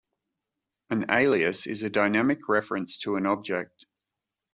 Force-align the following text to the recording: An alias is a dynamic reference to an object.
An 0.89 1.11
alias 1.11 1.67
is 1.67 1.83
a 1.83 1.89
dynamic 1.91 2.49
reference 2.49 2.97
to 2.97 3.17
an 3.17 3.27
object. 3.27 3.85